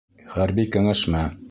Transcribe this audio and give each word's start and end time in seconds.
ХӘРБИ 0.31 0.63
КӘҢӘШМӘ 0.77 1.23